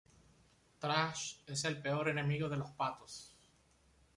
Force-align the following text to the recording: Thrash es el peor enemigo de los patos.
Thrash 0.85 1.25
es 1.45 1.63
el 1.63 1.79
peor 1.79 2.09
enemigo 2.09 2.49
de 2.49 2.57
los 2.57 2.71
patos. 2.71 3.35